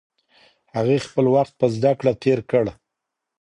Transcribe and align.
هغې 0.75 0.97
خپل 1.05 1.25
وخت 1.35 1.53
په 1.59 1.65
زده 1.75 1.91
کړه 1.99 2.13
تېر 2.23 2.39
کړ. 2.51 2.65